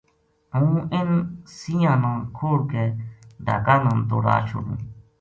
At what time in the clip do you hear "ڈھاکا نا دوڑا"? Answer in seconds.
3.45-4.35